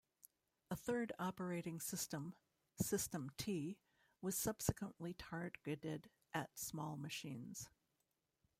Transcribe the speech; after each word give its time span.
A 0.71 0.75
third 0.75 1.13
operating 1.19 1.79
system, 1.79 2.33
System 2.81 3.29
T, 3.37 3.77
was 4.19 4.35
subsequently 4.35 5.13
targeted 5.13 6.09
at 6.33 6.57
small 6.57 6.97
machines. 6.97 7.69